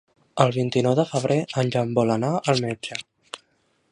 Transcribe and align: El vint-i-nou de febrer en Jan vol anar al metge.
El 0.45 0.53
vint-i-nou 0.55 0.95
de 0.99 1.05
febrer 1.11 1.37
en 1.63 1.69
Jan 1.77 1.93
vol 2.01 2.15
anar 2.15 2.33
al 2.55 2.65
metge. 2.67 3.01